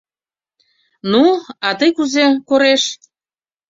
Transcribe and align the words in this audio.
Ну, 1.11 1.23
а 1.67 1.69
тый 1.79 1.91
кузе, 1.97 2.27
кореш? 2.49 2.83